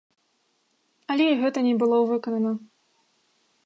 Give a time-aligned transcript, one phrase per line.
[1.15, 2.51] Але і гэта не было выканана.